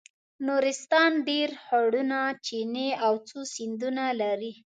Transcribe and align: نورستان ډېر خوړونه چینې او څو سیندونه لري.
نورستان 0.47 1.11
ډېر 1.29 1.49
خوړونه 1.63 2.19
چینې 2.45 2.89
او 3.05 3.13
څو 3.27 3.39
سیندونه 3.55 4.03
لري. 4.21 4.51